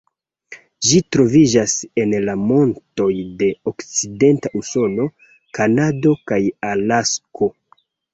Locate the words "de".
3.41-3.49